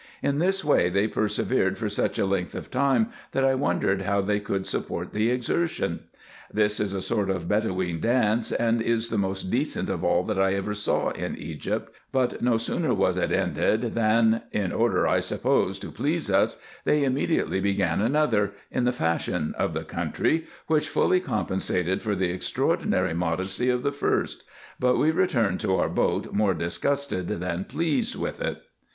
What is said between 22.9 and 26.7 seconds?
modesty of the first: but we returned to our boat more